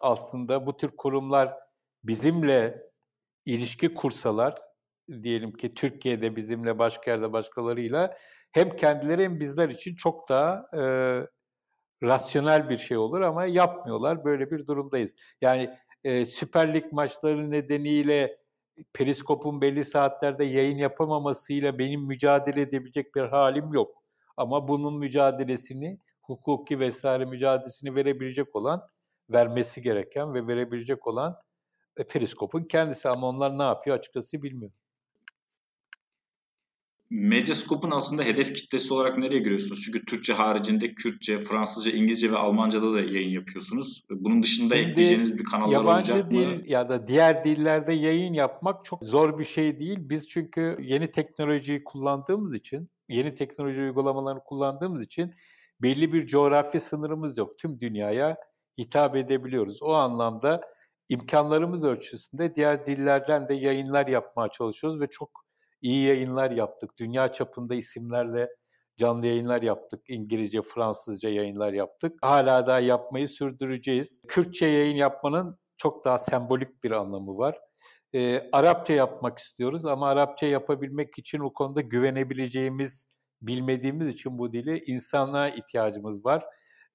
aslında 0.00 0.66
bu 0.66 0.76
tür 0.76 0.88
kurumlar 0.96 1.54
bizimle 2.04 2.82
ilişki 3.46 3.94
kursalar 3.94 4.63
diyelim 5.22 5.52
ki 5.52 5.74
Türkiye'de 5.74 6.36
bizimle 6.36 6.78
başka 6.78 7.10
yerde 7.10 7.32
başkalarıyla 7.32 8.16
hem 8.52 8.76
kendileri 8.76 9.24
hem 9.24 9.40
bizler 9.40 9.68
için 9.68 9.94
çok 9.96 10.28
daha 10.28 10.66
e, 10.76 10.82
rasyonel 12.02 12.68
bir 12.68 12.76
şey 12.76 12.96
olur 12.96 13.20
ama 13.20 13.44
yapmıyorlar. 13.44 14.24
Böyle 14.24 14.50
bir 14.50 14.66
durumdayız. 14.66 15.14
Yani 15.40 15.70
e, 16.04 16.26
Süper 16.26 16.74
Lig 16.74 16.84
maçları 16.92 17.50
nedeniyle 17.50 18.38
Periskop'un 18.92 19.60
belli 19.60 19.84
saatlerde 19.84 20.44
yayın 20.44 20.78
yapamamasıyla 20.78 21.78
benim 21.78 22.06
mücadele 22.06 22.60
edebilecek 22.60 23.14
bir 23.14 23.22
halim 23.22 23.72
yok. 23.72 24.02
Ama 24.36 24.68
bunun 24.68 24.98
mücadelesini, 24.98 25.98
hukuki 26.22 26.80
vesaire 26.80 27.24
mücadelesini 27.24 27.94
verebilecek 27.94 28.56
olan, 28.56 28.88
vermesi 29.30 29.82
gereken 29.82 30.34
ve 30.34 30.46
verebilecek 30.46 31.06
olan 31.06 31.36
e, 31.96 32.04
Periskop'un 32.04 32.64
kendisi. 32.64 33.08
Ama 33.08 33.28
onlar 33.28 33.58
ne 33.58 33.62
yapıyor 33.62 33.96
açıkçası 33.96 34.42
bilmiyorum. 34.42 34.76
Medyascope'un 37.14 37.90
aslında 37.90 38.22
hedef 38.22 38.54
kitlesi 38.54 38.94
olarak 38.94 39.18
nereye 39.18 39.38
görüyorsunuz? 39.38 39.82
Çünkü 39.84 40.04
Türkçe 40.04 40.32
haricinde 40.32 40.94
Kürtçe, 40.94 41.38
Fransızca, 41.38 41.92
İngilizce 41.92 42.32
ve 42.32 42.36
Almanca'da 42.36 42.92
da 42.94 43.00
yayın 43.00 43.30
yapıyorsunuz. 43.30 44.04
Bunun 44.10 44.42
dışında 44.42 44.76
Şimdi, 44.76 44.90
ekleyeceğiniz 44.90 45.38
bir 45.38 45.44
kanallar 45.44 45.84
olacak 45.84 46.32
mı? 46.32 46.38
Yabancı 46.38 46.64
dil 46.64 46.70
ya 46.70 46.88
da 46.88 47.06
diğer 47.06 47.44
dillerde 47.44 47.92
yayın 47.92 48.32
yapmak 48.32 48.84
çok 48.84 49.04
zor 49.04 49.38
bir 49.38 49.44
şey 49.44 49.78
değil. 49.78 49.98
Biz 50.00 50.28
çünkü 50.28 50.76
yeni 50.80 51.10
teknolojiyi 51.10 51.84
kullandığımız 51.84 52.54
için, 52.54 52.90
yeni 53.08 53.34
teknoloji 53.34 53.80
uygulamalarını 53.80 54.40
kullandığımız 54.44 55.02
için 55.02 55.34
belli 55.82 56.12
bir 56.12 56.26
coğrafi 56.26 56.80
sınırımız 56.80 57.38
yok. 57.38 57.58
Tüm 57.58 57.80
dünyaya 57.80 58.36
hitap 58.78 59.16
edebiliyoruz. 59.16 59.82
O 59.82 59.92
anlamda 59.92 60.60
imkanlarımız 61.08 61.84
ölçüsünde 61.84 62.54
diğer 62.54 62.86
dillerden 62.86 63.48
de 63.48 63.54
yayınlar 63.54 64.06
yapmaya 64.06 64.48
çalışıyoruz 64.48 65.00
ve 65.00 65.06
çok 65.06 65.43
iyi 65.84 66.06
yayınlar 66.06 66.50
yaptık. 66.50 66.90
Dünya 66.98 67.32
çapında 67.32 67.74
isimlerle 67.74 68.48
canlı 68.98 69.26
yayınlar 69.26 69.62
yaptık. 69.62 70.00
İngilizce, 70.08 70.62
Fransızca 70.62 71.28
yayınlar 71.28 71.72
yaptık. 71.72 72.18
Hala 72.22 72.66
daha 72.66 72.80
yapmayı 72.80 73.28
sürdüreceğiz. 73.28 74.20
Kürtçe 74.28 74.66
yayın 74.66 74.96
yapmanın 74.96 75.58
çok 75.76 76.04
daha 76.04 76.18
sembolik 76.18 76.84
bir 76.84 76.90
anlamı 76.90 77.38
var. 77.38 77.60
Ee, 78.14 78.48
Arapça 78.52 78.92
yapmak 78.92 79.38
istiyoruz 79.38 79.86
ama 79.86 80.08
Arapça 80.08 80.46
yapabilmek 80.46 81.18
için 81.18 81.38
o 81.38 81.52
konuda 81.52 81.80
güvenebileceğimiz, 81.80 83.06
bilmediğimiz 83.42 84.08
için 84.08 84.38
bu 84.38 84.52
dili 84.52 84.84
insanlığa 84.86 85.48
ihtiyacımız 85.48 86.24
var. 86.24 86.44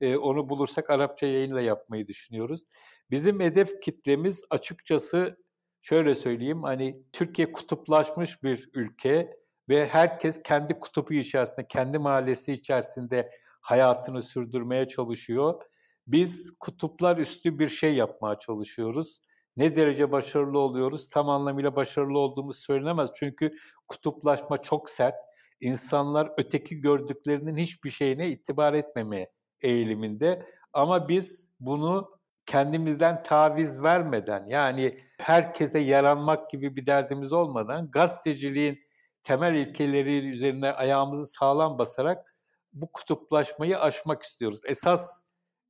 Ee, 0.01 0.17
onu 0.17 0.49
bulursak 0.49 0.89
Arapça 0.89 1.27
yayınla 1.27 1.61
yapmayı 1.61 2.07
düşünüyoruz. 2.07 2.65
Bizim 3.11 3.39
hedef 3.39 3.81
kitlemiz 3.81 4.43
açıkçası 4.49 5.37
şöyle 5.81 6.15
söyleyeyim 6.15 6.63
hani 6.63 7.03
Türkiye 7.11 7.51
kutuplaşmış 7.51 8.43
bir 8.43 8.69
ülke 8.73 9.39
ve 9.69 9.87
herkes 9.87 10.43
kendi 10.43 10.79
kutubu 10.79 11.13
içerisinde, 11.13 11.67
kendi 11.67 11.99
mahallesi 11.99 12.53
içerisinde 12.53 13.31
hayatını 13.61 14.21
sürdürmeye 14.21 14.87
çalışıyor. 14.87 15.61
Biz 16.07 16.57
kutuplar 16.59 17.17
üstü 17.17 17.59
bir 17.59 17.67
şey 17.67 17.95
yapmaya 17.95 18.39
çalışıyoruz. 18.39 19.21
Ne 19.57 19.75
derece 19.75 20.11
başarılı 20.11 20.59
oluyoruz? 20.59 21.09
Tam 21.09 21.29
anlamıyla 21.29 21.75
başarılı 21.75 22.19
olduğumuz 22.19 22.57
söylenemez. 22.57 23.09
Çünkü 23.15 23.57
kutuplaşma 23.87 24.61
çok 24.61 24.89
sert. 24.89 25.15
İnsanlar 25.61 26.31
öteki 26.37 26.81
gördüklerinin 26.81 27.57
hiçbir 27.57 27.89
şeyine 27.89 28.29
itibar 28.29 28.73
etmemeye 28.73 29.31
eğiliminde. 29.61 30.45
Ama 30.73 31.09
biz 31.09 31.51
bunu 31.59 32.18
kendimizden 32.49 33.23
taviz 33.23 33.83
vermeden 33.83 34.45
yani 34.47 34.99
herkese 35.17 35.79
yaranmak 35.79 36.49
gibi 36.49 36.75
bir 36.75 36.85
derdimiz 36.85 37.33
olmadan 37.33 37.91
gazeteciliğin 37.91 38.79
temel 39.23 39.55
ilkeleri 39.55 40.29
üzerine 40.29 40.71
ayağımızı 40.71 41.27
sağlam 41.27 41.77
basarak 41.77 42.35
bu 42.73 42.91
kutuplaşmayı 42.91 43.79
aşmak 43.79 44.23
istiyoruz. 44.23 44.61
Esas 44.65 45.23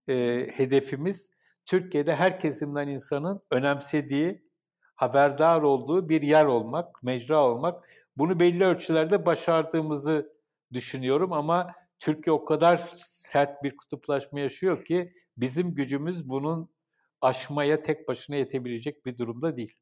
e, 0.07 0.47
hedefimiz 0.53 1.31
Türkiye'de 1.65 2.15
her 2.15 2.39
kesimden 2.39 2.87
insanın 2.87 3.41
önemsediği, 3.51 4.49
haberdar 4.95 5.61
olduğu 5.61 6.09
bir 6.09 6.21
yer 6.21 6.45
olmak, 6.45 7.03
mecra 7.03 7.43
olmak. 7.43 7.89
Bunu 8.17 8.39
belli 8.39 8.65
ölçülerde 8.65 9.25
başardığımızı 9.25 10.33
düşünüyorum 10.73 11.33
ama 11.33 11.73
Türkiye 11.99 12.33
o 12.33 12.45
kadar 12.45 12.89
sert 12.95 13.63
bir 13.63 13.77
kutuplaşma 13.77 14.39
yaşıyor 14.39 14.85
ki 14.85 15.13
bizim 15.41 15.75
gücümüz 15.75 16.29
bunun 16.29 16.69
aşmaya 17.21 17.81
tek 17.81 18.07
başına 18.07 18.35
yetebilecek 18.35 19.05
bir 19.05 19.17
durumda 19.17 19.57
değil. 19.57 19.73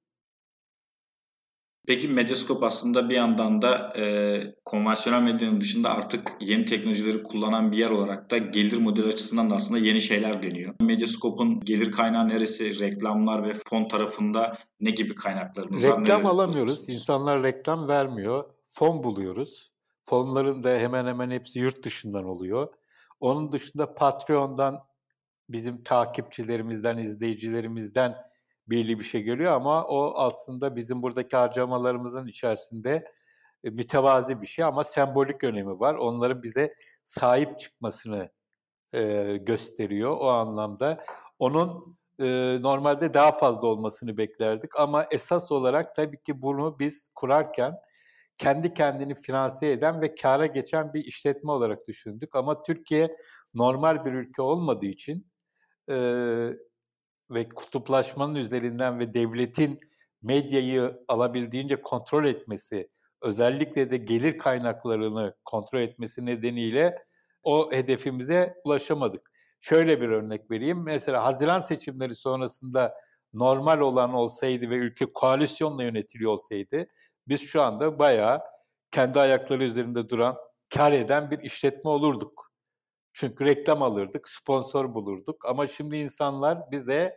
Peki 1.88 2.08
Medyascope 2.08 2.66
aslında 2.66 3.10
bir 3.10 3.16
yandan 3.16 3.62
da 3.62 3.94
e, 3.98 4.06
konvansiyonel 4.66 5.22
medyanın 5.22 5.62
dışında 5.62 5.90
artık 5.90 6.32
yeni 6.40 6.66
teknolojileri 6.66 7.24
kullanan 7.24 7.72
bir 7.72 7.78
yer 7.78 7.90
olarak 7.90 8.32
da 8.32 8.38
gelir 8.38 8.78
modeli 8.78 9.08
açısından 9.08 9.50
da 9.50 9.56
aslında 9.56 9.80
yeni 9.80 10.02
şeyler 10.02 10.44
deniyor. 10.44 10.74
Medyascope'un 10.82 11.60
gelir 11.60 11.92
kaynağı 11.92 12.28
neresi? 12.28 12.80
Reklamlar 12.80 13.48
ve 13.48 13.54
fon 13.70 13.88
tarafında 13.88 14.58
ne 14.80 14.92
gibi 14.92 15.16
kaynaklarımız 15.16 15.84
var? 15.84 16.02
Reklam 16.02 16.26
alamıyoruz. 16.26 16.90
İnsanlar 16.90 17.44
reklam 17.44 17.88
vermiyor. 17.88 18.46
Fon 18.68 19.04
buluyoruz. 19.04 19.72
Fonların 20.04 20.64
da 20.64 20.70
hemen 20.70 21.06
hemen 21.06 21.32
hepsi 21.32 21.60
yurt 21.60 21.84
dışından 21.84 22.26
oluyor. 22.26 22.74
Onun 23.20 23.52
dışında 23.52 23.94
Patreon'dan 23.94 24.87
bizim 25.50 25.84
takipçilerimizden, 25.84 26.98
izleyicilerimizden 26.98 28.16
belli 28.68 29.00
bir 29.00 29.04
şey 29.04 29.24
geliyor 29.24 29.52
ama 29.52 29.86
o 29.86 30.14
aslında 30.18 30.76
bizim 30.76 31.02
buradaki 31.04 31.38
harcamalarımızın 31.38 32.28
içerisinde 32.28 33.06
e, 33.64 33.70
mütevazi 33.70 34.42
bir 34.42 34.48
şey 34.48 34.66
ama 34.66 34.84
sembolik 34.84 35.44
önemi 35.44 35.80
var. 35.80 35.96
Onların 35.96 36.44
bize 36.44 36.74
sahip 37.04 37.60
çıkmasını 37.60 38.30
e, 38.94 39.38
gösteriyor 39.38 40.18
o 40.20 40.28
anlamda. 40.28 41.06
Onun 41.40 41.98
e, 42.20 42.26
normalde 42.62 43.14
daha 43.14 43.32
fazla 43.32 43.68
olmasını 43.68 44.18
beklerdik 44.18 44.80
ama 44.80 45.06
esas 45.12 45.52
olarak 45.52 45.96
tabii 45.96 46.24
ki 46.24 46.42
bunu 46.42 46.80
biz 46.80 47.10
kurarken 47.16 47.76
kendi 48.38 48.74
kendini 48.74 49.16
finanse 49.16 49.72
eden 49.72 50.02
ve 50.02 50.16
kâra 50.16 50.46
geçen 50.46 50.94
bir 50.94 51.06
işletme 51.06 51.52
olarak 51.52 51.88
düşündük. 51.88 52.36
Ama 52.36 52.64
Türkiye 52.64 53.18
normal 53.56 54.06
bir 54.06 54.14
ülke 54.14 54.42
olmadığı 54.42 54.86
için 54.86 55.28
e, 55.90 55.96
ve 57.30 57.50
kutuplaşmanın 57.50 58.36
üzerinden 58.36 59.00
ve 59.00 59.14
devletin 59.14 59.80
medyayı 60.22 61.04
alabildiğince 61.08 61.82
kontrol 61.82 62.26
etmesi, 62.26 62.90
özellikle 63.22 63.92
de 63.92 63.98
gelir 63.98 64.38
kaynaklarını 64.38 65.36
kontrol 65.46 65.80
etmesi 65.80 66.26
nedeniyle 66.26 67.06
o 67.44 67.72
hedefimize 67.72 68.56
ulaşamadık. 68.64 69.32
Şöyle 69.60 70.02
bir 70.02 70.10
örnek 70.10 70.52
vereyim. 70.52 70.84
Mesela 70.84 71.24
Haziran 71.24 71.62
seçimleri 71.62 72.16
sonrasında 72.16 72.94
normal 73.34 73.80
olan 73.80 74.14
olsaydı 74.14 74.70
ve 74.70 74.76
ülke 74.76 75.06
koalisyonla 75.14 75.84
yönetiliyor 75.84 76.32
olsaydı 76.32 76.88
biz 77.28 77.42
şu 77.42 77.62
anda 77.62 78.00
bayağı 78.00 78.42
kendi 78.92 79.20
ayakları 79.20 79.64
üzerinde 79.64 80.10
duran, 80.10 80.38
kar 80.74 80.92
eden 80.92 81.32
bir 81.32 81.40
işletme 81.40 81.92
olurduk. 81.92 82.47
Çünkü 83.20 83.46
reklam 83.46 83.82
alırdık, 83.82 84.30
sponsor 84.30 84.94
bulurduk. 84.94 85.46
Ama 85.46 85.68
şimdi 85.68 85.98
insanlar 85.98 86.72
bize 86.72 87.16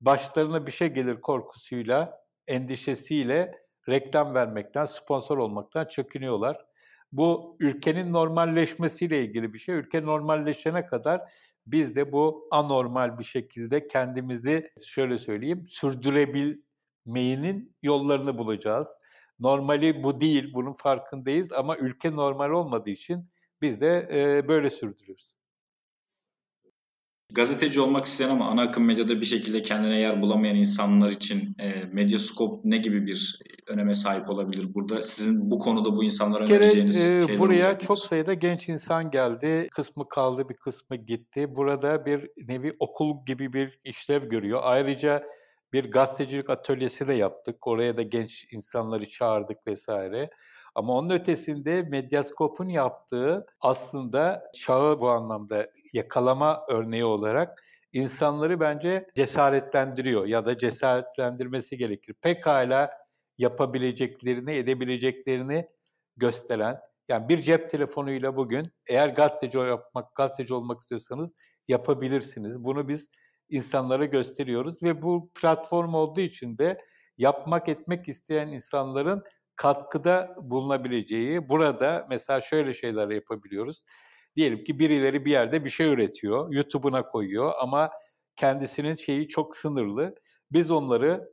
başlarına 0.00 0.66
bir 0.66 0.72
şey 0.72 0.88
gelir 0.88 1.20
korkusuyla, 1.20 2.24
endişesiyle 2.46 3.62
reklam 3.88 4.34
vermekten, 4.34 4.84
sponsor 4.84 5.38
olmaktan 5.38 5.84
çekiniyorlar. 5.84 6.66
Bu 7.12 7.56
ülkenin 7.60 8.12
normalleşmesiyle 8.12 9.24
ilgili 9.24 9.54
bir 9.54 9.58
şey. 9.58 9.74
Ülke 9.74 10.04
normalleşene 10.04 10.86
kadar 10.86 11.32
biz 11.66 11.96
de 11.96 12.12
bu 12.12 12.48
anormal 12.50 13.18
bir 13.18 13.24
şekilde 13.24 13.88
kendimizi 13.88 14.70
şöyle 14.86 15.18
söyleyeyim 15.18 15.64
sürdürebilmeyin 15.68 17.76
yollarını 17.82 18.38
bulacağız. 18.38 18.98
Normali 19.40 20.02
bu 20.02 20.20
değil, 20.20 20.54
bunun 20.54 20.72
farkındayız 20.72 21.52
ama 21.52 21.76
ülke 21.76 22.16
normal 22.16 22.50
olmadığı 22.50 22.90
için 22.90 23.28
biz 23.62 23.80
de 23.80 24.08
e, 24.12 24.48
böyle 24.48 24.70
sürdürüyoruz. 24.70 25.38
Gazeteci 27.32 27.80
olmak 27.80 28.04
isteyen 28.04 28.30
ama 28.30 28.48
ana 28.48 28.62
akım 28.62 28.84
medyada 28.84 29.20
bir 29.20 29.26
şekilde 29.26 29.62
kendine 29.62 30.00
yer 30.00 30.22
bulamayan 30.22 30.56
insanlar 30.56 31.10
için 31.10 31.56
e, 31.58 31.84
Medyascope 31.92 32.60
ne 32.64 32.78
gibi 32.78 33.06
bir 33.06 33.40
öneme 33.66 33.94
sahip 33.94 34.30
olabilir? 34.30 34.74
Burada 34.74 35.02
sizin 35.02 35.50
bu 35.50 35.58
konuda 35.58 35.96
bu 35.96 36.04
insanlara 36.04 36.42
bir 36.42 36.48
kere, 36.48 36.58
önereceğiniz 36.58 36.96
e, 36.96 37.00
şeyler 37.00 37.38
Buraya 37.38 37.78
çok 37.78 37.98
sayıda 37.98 38.34
genç 38.34 38.68
insan 38.68 39.10
geldi. 39.10 39.68
Kısmı 39.72 40.08
kaldı, 40.08 40.48
bir 40.48 40.54
kısmı 40.54 40.96
gitti. 40.96 41.56
Burada 41.56 42.06
bir 42.06 42.30
nevi 42.48 42.76
okul 42.78 43.24
gibi 43.26 43.52
bir 43.52 43.80
işlev 43.84 44.28
görüyor. 44.28 44.60
Ayrıca 44.62 45.24
bir 45.72 45.90
gazetecilik 45.90 46.50
atölyesi 46.50 47.08
de 47.08 47.14
yaptık. 47.14 47.66
Oraya 47.66 47.96
da 47.96 48.02
genç 48.02 48.46
insanları 48.52 49.08
çağırdık 49.08 49.66
vesaire. 49.66 50.30
Ama 50.78 50.92
onun 50.92 51.10
ötesinde 51.10 51.82
Medyascope'un 51.82 52.68
yaptığı 52.68 53.46
aslında 53.60 54.50
çağı 54.54 55.00
bu 55.00 55.10
anlamda 55.10 55.70
yakalama 55.92 56.64
örneği 56.68 57.04
olarak 57.04 57.64
insanları 57.92 58.60
bence 58.60 59.06
cesaretlendiriyor 59.14 60.26
ya 60.26 60.46
da 60.46 60.58
cesaretlendirmesi 60.58 61.78
gerekir. 61.78 62.14
Pekala 62.22 62.90
yapabileceklerini, 63.38 64.52
edebileceklerini 64.52 65.68
gösteren, 66.16 66.78
yani 67.08 67.28
bir 67.28 67.42
cep 67.42 67.70
telefonuyla 67.70 68.36
bugün 68.36 68.72
eğer 68.86 69.08
gazeteci 69.08 69.58
yapmak, 69.58 70.14
gazeteci 70.14 70.54
olmak 70.54 70.80
istiyorsanız 70.80 71.34
yapabilirsiniz. 71.68 72.64
Bunu 72.64 72.88
biz 72.88 73.10
insanlara 73.48 74.04
gösteriyoruz 74.04 74.82
ve 74.82 75.02
bu 75.02 75.30
platform 75.40 75.94
olduğu 75.94 76.20
için 76.20 76.58
de 76.58 76.80
yapmak 77.16 77.68
etmek 77.68 78.08
isteyen 78.08 78.48
insanların 78.48 79.22
katkıda 79.58 80.36
bulunabileceği, 80.42 81.48
burada 81.48 82.06
mesela 82.10 82.40
şöyle 82.40 82.72
şeyler 82.72 83.08
yapabiliyoruz. 83.08 83.84
Diyelim 84.36 84.64
ki 84.64 84.78
birileri 84.78 85.24
bir 85.24 85.30
yerde 85.30 85.64
bir 85.64 85.70
şey 85.70 85.88
üretiyor, 85.88 86.52
YouTube'una 86.52 87.02
koyuyor 87.08 87.52
ama 87.60 87.90
kendisinin 88.36 88.92
şeyi 88.92 89.28
çok 89.28 89.56
sınırlı. 89.56 90.14
Biz 90.52 90.70
onları 90.70 91.30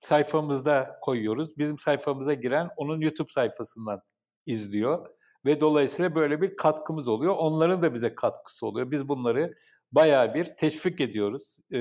sayfamızda 0.00 0.98
koyuyoruz. 1.02 1.58
Bizim 1.58 1.78
sayfamıza 1.78 2.34
giren 2.34 2.68
onun 2.76 3.00
YouTube 3.00 3.32
sayfasından 3.32 4.00
izliyor 4.46 5.08
ve 5.44 5.60
dolayısıyla 5.60 6.14
böyle 6.14 6.42
bir 6.42 6.56
katkımız 6.56 7.08
oluyor. 7.08 7.34
Onların 7.38 7.82
da 7.82 7.94
bize 7.94 8.14
katkısı 8.14 8.66
oluyor. 8.66 8.90
Biz 8.90 9.08
bunları 9.08 9.54
bayağı 9.92 10.34
bir 10.34 10.44
teşvik 10.44 11.00
ediyoruz 11.00 11.56
ee, 11.72 11.78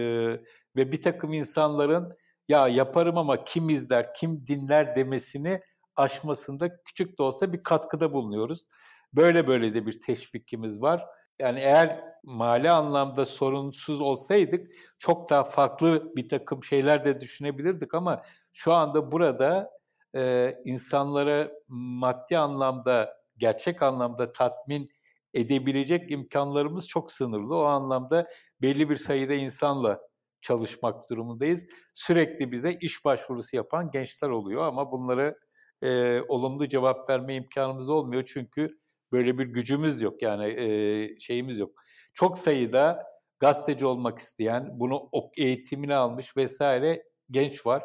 ve 0.75 0.91
bir 0.91 1.01
takım 1.01 1.33
insanların 1.33 2.11
ya 2.49 2.67
yaparım 2.67 3.17
ama 3.17 3.43
kim 3.43 3.69
izler, 3.69 4.13
kim 4.13 4.47
dinler 4.47 4.95
demesini 4.95 5.61
aşmasında 5.95 6.83
küçük 6.83 7.19
de 7.19 7.23
olsa 7.23 7.53
bir 7.53 7.63
katkıda 7.63 8.13
bulunuyoruz. 8.13 8.67
Böyle 9.13 9.47
böyle 9.47 9.73
de 9.73 9.85
bir 9.85 10.01
teşvikimiz 10.01 10.81
var. 10.81 11.05
Yani 11.39 11.59
eğer 11.59 12.03
mali 12.23 12.69
anlamda 12.69 13.25
sorunsuz 13.25 14.01
olsaydık 14.01 14.71
çok 14.99 15.29
daha 15.29 15.43
farklı 15.43 16.15
bir 16.15 16.29
takım 16.29 16.63
şeyler 16.63 17.05
de 17.05 17.21
düşünebilirdik 17.21 17.93
ama 17.93 18.23
şu 18.51 18.73
anda 18.73 19.11
burada 19.11 19.71
e, 20.15 20.53
insanlara 20.65 21.51
maddi 21.67 22.37
anlamda, 22.37 23.17
gerçek 23.37 23.83
anlamda 23.83 24.31
tatmin 24.31 24.89
edebilecek 25.33 26.11
imkanlarımız 26.11 26.87
çok 26.87 27.11
sınırlı. 27.11 27.55
O 27.55 27.63
anlamda 27.63 28.27
belli 28.61 28.89
bir 28.89 28.95
sayıda 28.95 29.33
insanla 29.33 30.01
çalışmak 30.41 31.09
durumundayız. 31.09 31.67
Sürekli 31.93 32.51
bize 32.51 32.73
iş 32.73 33.05
başvurusu 33.05 33.55
yapan 33.55 33.91
gençler 33.91 34.29
oluyor 34.29 34.67
ama 34.67 34.91
bunları 34.91 35.39
e, 35.85 36.21
olumlu 36.27 36.67
cevap 36.67 37.09
verme 37.09 37.35
imkanımız 37.35 37.89
olmuyor 37.89 38.23
çünkü 38.25 38.79
böyle 39.11 39.37
bir 39.37 39.45
gücümüz 39.45 40.01
yok 40.01 40.21
yani 40.21 40.45
e, 40.45 41.19
şeyimiz 41.19 41.59
yok. 41.59 41.71
Çok 42.13 42.37
sayıda 42.37 43.03
gazeteci 43.39 43.85
olmak 43.85 44.19
isteyen, 44.19 44.79
bunu 44.79 45.09
eğitimini 45.37 45.95
almış 45.95 46.37
vesaire 46.37 47.03
genç 47.31 47.65
var 47.65 47.83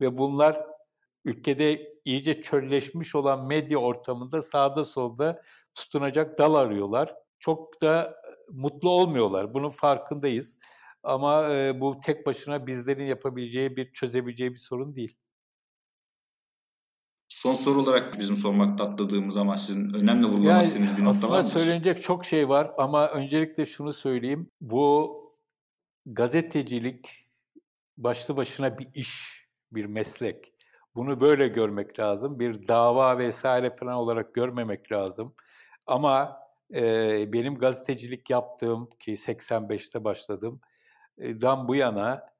ve 0.00 0.16
bunlar 0.16 0.64
ülkede 1.24 1.92
iyice 2.04 2.42
çölleşmiş 2.42 3.14
olan 3.14 3.46
medya 3.46 3.78
ortamında 3.78 4.42
sağda 4.42 4.84
solda 4.84 5.42
tutunacak 5.74 6.38
dal 6.38 6.54
arıyorlar. 6.54 7.14
Çok 7.38 7.82
da 7.82 8.16
mutlu 8.52 8.90
olmuyorlar. 8.90 9.54
Bunun 9.54 9.68
farkındayız. 9.68 10.58
Ama 11.02 11.54
e, 11.54 11.80
bu 11.80 12.00
tek 12.00 12.26
başına 12.26 12.66
bizlerin 12.66 13.04
yapabileceği 13.04 13.76
bir 13.76 13.92
çözebileceği 13.92 14.50
bir 14.50 14.58
sorun 14.58 14.96
değil. 14.96 15.16
Son 17.30 17.54
soru 17.54 17.80
olarak 17.80 18.18
bizim 18.18 18.36
sormakta 18.36 18.84
atladığımız 18.84 19.36
ama 19.36 19.58
sizin 19.58 19.94
önemli 19.94 20.26
vurgulamak 20.26 20.66
istediğiniz 20.66 20.96
bir 20.96 21.04
nokta 21.04 21.26
var 21.28 21.32
mı? 21.32 21.38
Aslında 21.38 21.42
söylenecek 21.42 22.02
çok 22.02 22.24
şey 22.24 22.48
var 22.48 22.70
ama 22.78 23.08
öncelikle 23.08 23.66
şunu 23.66 23.92
söyleyeyim. 23.92 24.50
Bu 24.60 25.16
gazetecilik 26.06 27.28
başlı 27.96 28.36
başına 28.36 28.78
bir 28.78 28.88
iş, 28.94 29.46
bir 29.72 29.84
meslek. 29.84 30.52
Bunu 30.94 31.20
böyle 31.20 31.48
görmek 31.48 31.98
lazım. 31.98 32.40
Bir 32.40 32.68
dava 32.68 33.18
vesaire 33.18 33.76
falan 33.76 33.94
olarak 33.94 34.34
görmemek 34.34 34.92
lazım. 34.92 35.34
Ama 35.86 36.40
e, 36.74 37.32
benim 37.32 37.54
gazetecilik 37.58 38.30
yaptığım 38.30 38.88
ki 39.00 39.12
85'te 39.12 40.04
başladım. 40.04 40.60
Dan 41.18 41.68
bu 41.68 41.74
yana 41.74 42.30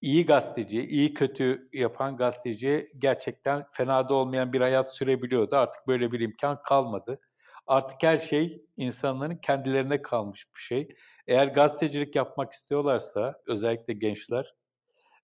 iyi 0.00 0.26
gazeteci, 0.26 0.86
iyi 0.86 1.14
kötü 1.14 1.68
yapan 1.72 2.16
gazeteci 2.16 2.90
gerçekten 2.98 3.64
fena 3.72 4.08
da 4.08 4.14
olmayan 4.14 4.52
bir 4.52 4.60
hayat 4.60 4.96
sürebiliyordu. 4.96 5.56
Artık 5.56 5.86
böyle 5.86 6.12
bir 6.12 6.20
imkan 6.20 6.62
kalmadı. 6.62 7.20
Artık 7.66 8.02
her 8.02 8.18
şey 8.18 8.62
insanların 8.76 9.36
kendilerine 9.36 10.02
kalmış 10.02 10.46
bir 10.56 10.60
şey. 10.60 10.88
Eğer 11.26 11.46
gazetecilik 11.46 12.16
yapmak 12.16 12.52
istiyorlarsa, 12.52 13.34
özellikle 13.46 13.94
gençler, 13.94 14.54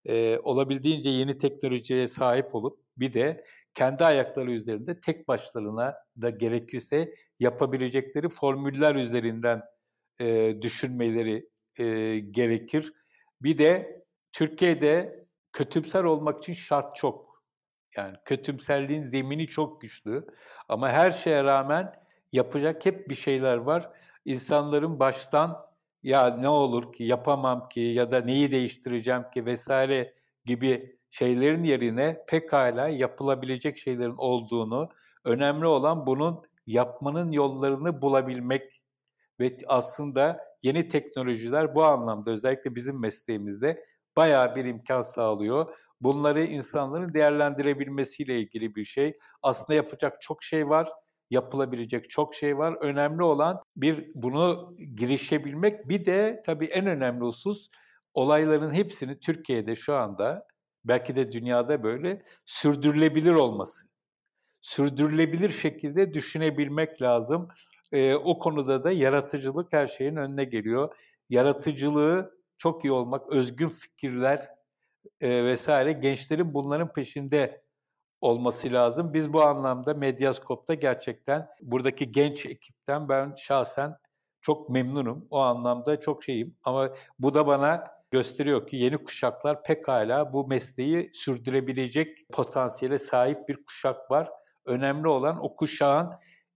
e, 0.06 0.38
olabildiğince 0.38 1.10
yeni 1.10 1.38
teknolojiye 1.38 2.08
sahip 2.08 2.54
olup 2.54 2.78
bir 2.96 3.12
de 3.12 3.44
kendi 3.74 4.04
ayakları 4.04 4.52
üzerinde 4.52 5.00
tek 5.00 5.28
başlarına 5.28 5.94
da 6.22 6.30
gerekirse 6.30 7.14
yapabilecekleri 7.40 8.28
formüller 8.28 8.94
üzerinden 8.94 9.62
e, 10.20 10.56
düşünmeleri 10.62 11.48
e, 11.78 12.18
gerekir. 12.18 12.92
Bir 13.42 13.58
de 13.58 14.01
Türkiye'de 14.32 15.26
kötümser 15.52 16.04
olmak 16.04 16.38
için 16.38 16.52
şart 16.52 16.96
çok. 16.96 17.42
Yani 17.96 18.16
kötümserliğin 18.24 19.02
zemini 19.02 19.46
çok 19.46 19.80
güçlü. 19.80 20.26
Ama 20.68 20.88
her 20.88 21.10
şeye 21.10 21.44
rağmen 21.44 21.94
yapacak 22.32 22.86
hep 22.86 23.10
bir 23.10 23.14
şeyler 23.14 23.56
var. 23.56 23.90
İnsanların 24.24 25.00
baştan 25.00 25.66
ya 26.02 26.36
ne 26.36 26.48
olur 26.48 26.92
ki 26.92 27.04
yapamam 27.04 27.68
ki 27.68 27.80
ya 27.80 28.10
da 28.10 28.20
neyi 28.20 28.50
değiştireceğim 28.50 29.30
ki 29.34 29.46
vesaire 29.46 30.14
gibi 30.44 30.96
şeylerin 31.10 31.62
yerine 31.62 32.24
pekala 32.28 32.88
yapılabilecek 32.88 33.78
şeylerin 33.78 34.16
olduğunu, 34.16 34.88
önemli 35.24 35.66
olan 35.66 36.06
bunun 36.06 36.42
yapmanın 36.66 37.32
yollarını 37.32 38.02
bulabilmek 38.02 38.82
ve 39.40 39.56
aslında 39.66 40.40
yeni 40.62 40.88
teknolojiler 40.88 41.74
bu 41.74 41.84
anlamda 41.84 42.30
özellikle 42.30 42.74
bizim 42.74 43.00
mesleğimizde 43.00 43.84
bayağı 44.16 44.56
bir 44.56 44.64
imkan 44.64 45.02
sağlıyor. 45.02 45.74
Bunları 46.00 46.44
insanların 46.44 47.14
değerlendirebilmesiyle 47.14 48.40
ilgili 48.40 48.74
bir 48.74 48.84
şey. 48.84 49.14
Aslında 49.42 49.74
yapacak 49.74 50.20
çok 50.20 50.42
şey 50.42 50.68
var, 50.68 50.88
yapılabilecek 51.30 52.10
çok 52.10 52.34
şey 52.34 52.58
var. 52.58 52.76
Önemli 52.80 53.22
olan 53.22 53.62
bir 53.76 54.10
bunu 54.14 54.76
girişebilmek. 54.94 55.88
Bir 55.88 56.06
de 56.06 56.42
tabii 56.46 56.66
en 56.66 56.86
önemli 56.86 57.24
husus 57.24 57.68
olayların 58.14 58.74
hepsini 58.74 59.20
Türkiye'de 59.20 59.76
şu 59.76 59.94
anda 59.94 60.46
belki 60.84 61.16
de 61.16 61.32
dünyada 61.32 61.82
böyle 61.82 62.22
sürdürülebilir 62.46 63.32
olması. 63.32 63.86
Sürdürülebilir 64.60 65.50
şekilde 65.50 66.14
düşünebilmek 66.14 67.02
lazım. 67.02 67.48
E, 67.92 68.14
o 68.14 68.38
konuda 68.38 68.84
da 68.84 68.92
yaratıcılık 68.92 69.72
her 69.72 69.86
şeyin 69.86 70.16
önüne 70.16 70.44
geliyor. 70.44 70.96
Yaratıcılığı 71.30 72.41
çok 72.62 72.84
iyi 72.84 72.92
olmak, 72.92 73.32
özgün 73.32 73.68
fikirler 73.68 74.48
e, 75.20 75.44
vesaire 75.44 75.92
gençlerin 75.92 76.54
bunların 76.54 76.92
peşinde 76.92 77.62
olması 78.20 78.72
lazım. 78.72 79.14
Biz 79.14 79.32
bu 79.32 79.42
anlamda 79.42 79.94
Medyaskop'ta 79.94 80.74
gerçekten 80.74 81.48
buradaki 81.62 82.12
genç 82.12 82.46
ekipten 82.46 83.08
ben 83.08 83.34
şahsen 83.34 83.96
çok 84.40 84.70
memnunum. 84.70 85.26
O 85.30 85.38
anlamda 85.38 86.00
çok 86.00 86.24
şeyim. 86.24 86.56
Ama 86.64 86.90
bu 87.18 87.34
da 87.34 87.46
bana 87.46 87.86
gösteriyor 88.10 88.66
ki 88.66 88.76
yeni 88.76 89.04
kuşaklar 89.04 89.62
pekala 89.62 90.32
bu 90.32 90.46
mesleği 90.46 91.10
sürdürebilecek 91.14 92.18
potansiyele 92.32 92.98
sahip 92.98 93.48
bir 93.48 93.64
kuşak 93.64 94.10
var. 94.10 94.30
Önemli 94.64 95.08
olan 95.08 95.44
o 95.44 95.56
kuşağın 95.56 96.12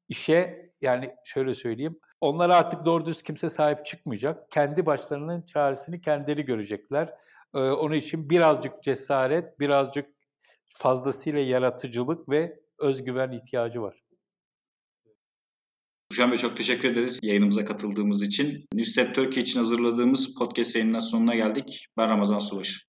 işe 0.09 0.71
yani 0.81 1.15
şöyle 1.25 1.55
söyleyeyim 1.55 2.01
onlar 2.21 2.51
artık 2.51 2.85
doğru 2.85 3.07
düz 3.07 3.23
kimse 3.23 3.49
sahip 3.49 3.87
çıkmayacak. 3.87 4.51
Kendi 4.51 4.87
başlarının 4.87 5.43
çaresini 5.43 6.01
kendileri 6.01 6.45
görecekler. 6.45 7.15
Ee, 7.55 7.59
onun 7.59 7.95
için 7.95 8.31
birazcık 8.31 8.83
cesaret, 8.83 9.61
birazcık 9.61 10.07
fazlasıyla 10.69 11.41
yaratıcılık 11.41 12.29
ve 12.29 12.61
özgüven 12.79 13.33
ihtiyacı 13.33 13.83
var. 13.83 14.03
Hüsam 16.13 16.31
Bey 16.31 16.39
çok 16.39 16.57
teşekkür 16.57 16.91
ederiz 16.91 17.19
yayınımıza 17.23 17.65
katıldığımız 17.65 18.23
için. 18.23 18.65
Newstep 18.75 19.15
Turkey 19.15 19.43
için 19.43 19.59
hazırladığımız 19.59 20.35
podcast 20.35 20.77
yayınının 20.77 20.99
sonuna 20.99 21.35
geldik. 21.35 21.87
Ben 21.97 22.11
Ramazan 22.11 22.39
Subaşı. 22.39 22.81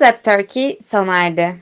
Newslab 0.00 0.22
Turkey 0.24 0.78
sona 0.84 1.26
erdi. 1.26 1.54